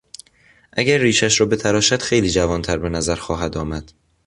[0.73, 3.93] اگر ریشش را بتراشد خیلی جوانتر به نظر خواهد آمد.